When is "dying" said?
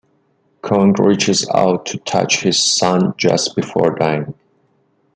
3.93-4.33